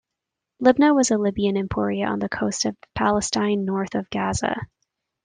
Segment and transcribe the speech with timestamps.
[0.63, 4.59] Libna was a Libyan emporia on the coast of Palestine north of Gaza.